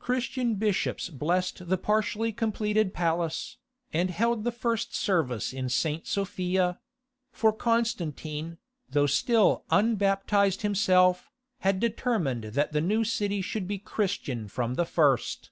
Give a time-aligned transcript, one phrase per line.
[0.00, 3.56] Christian bishops blessed the partially completed palace,
[3.92, 6.08] and held the first service in St.
[6.08, 6.80] Sophia;
[7.30, 11.30] for Constantine, though still unbaptized himself,
[11.60, 15.50] had determined that the new city should be Christian from the first.